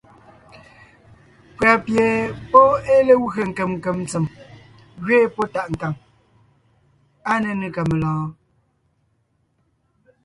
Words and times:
Pʉ̀a 1.57 1.73
pie 1.85 2.03
pɔ́ 2.49 2.65
ée 2.91 3.01
legwé 3.07 3.41
nkem 3.49 3.69
nkem 3.77 3.97
tsem 4.09 4.25
ngẅeen 5.01 5.31
pɔ́ 5.35 5.45
tàʼ 5.53 5.67
nkàŋ. 5.73 5.93
Áa 7.29 7.37
nénʉ 7.43 7.67
ka 7.75 7.81
melɔ̀ɔn? 7.89 8.29